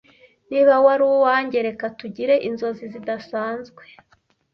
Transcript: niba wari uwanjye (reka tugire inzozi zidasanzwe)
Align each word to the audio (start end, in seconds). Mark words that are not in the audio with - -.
niba 0.49 0.73
wari 0.85 1.03
uwanjye 1.15 1.57
(reka 1.67 1.85
tugire 1.99 2.35
inzozi 2.47 2.83
zidasanzwe) 2.93 3.83